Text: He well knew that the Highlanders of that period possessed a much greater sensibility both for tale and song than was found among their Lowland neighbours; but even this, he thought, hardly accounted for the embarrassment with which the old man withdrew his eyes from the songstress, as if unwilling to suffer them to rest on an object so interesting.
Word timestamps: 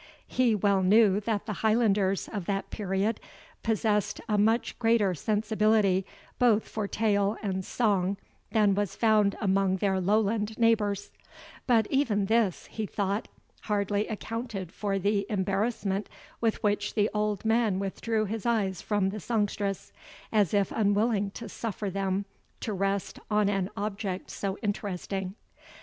He 0.25 0.55
well 0.55 0.81
knew 0.81 1.19
that 1.19 1.45
the 1.45 1.53
Highlanders 1.61 2.27
of 2.27 2.47
that 2.47 2.71
period 2.71 3.19
possessed 3.61 4.19
a 4.27 4.35
much 4.35 4.79
greater 4.79 5.13
sensibility 5.13 6.07
both 6.39 6.67
for 6.67 6.87
tale 6.87 7.37
and 7.43 7.63
song 7.63 8.17
than 8.51 8.73
was 8.73 8.95
found 8.95 9.35
among 9.39 9.75
their 9.77 10.01
Lowland 10.01 10.57
neighbours; 10.57 11.11
but 11.67 11.85
even 11.91 12.25
this, 12.25 12.65
he 12.65 12.87
thought, 12.87 13.27
hardly 13.65 14.07
accounted 14.07 14.71
for 14.71 14.97
the 14.97 15.27
embarrassment 15.29 16.09
with 16.41 16.63
which 16.63 16.95
the 16.95 17.07
old 17.13 17.45
man 17.45 17.77
withdrew 17.77 18.25
his 18.25 18.43
eyes 18.43 18.81
from 18.81 19.09
the 19.09 19.19
songstress, 19.19 19.93
as 20.31 20.51
if 20.51 20.71
unwilling 20.71 21.29
to 21.29 21.47
suffer 21.47 21.91
them 21.91 22.25
to 22.61 22.73
rest 22.73 23.19
on 23.29 23.49
an 23.49 23.69
object 23.77 24.31
so 24.31 24.57
interesting. 24.63 25.35